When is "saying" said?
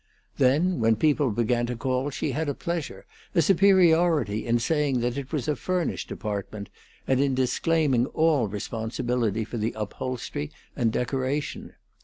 4.57-5.01